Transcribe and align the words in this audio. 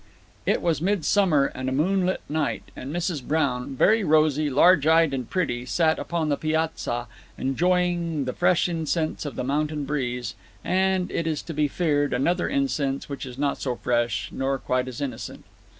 It 0.47 0.63
was 0.63 0.81
midsummer, 0.81 1.51
and 1.53 1.69
a 1.69 1.71
moonlit 1.71 2.21
night; 2.27 2.63
and 2.75 2.91
Mrs. 2.91 3.23
Brown, 3.23 3.75
very 3.75 4.03
rosy, 4.03 4.49
large 4.49 4.87
eyed, 4.87 5.13
and 5.13 5.29
pretty, 5.29 5.63
sat 5.63 5.99
upon 5.99 6.29
the 6.29 6.37
piazza, 6.37 7.05
enjoying 7.37 8.25
the 8.25 8.33
fresh 8.33 8.67
incense 8.67 9.27
of 9.27 9.35
the 9.35 9.43
mountain 9.43 9.85
breeze, 9.85 10.33
and, 10.65 11.11
it 11.11 11.27
is 11.27 11.43
to 11.43 11.53
be 11.53 11.67
feared, 11.67 12.13
another 12.13 12.49
incense 12.49 13.09
which 13.09 13.25
was 13.25 13.37
not 13.37 13.61
so 13.61 13.75
fresh, 13.75 14.29
nor 14.31 14.57
quite 14.57 14.87
as 14.87 15.01
innocent. 15.01 15.45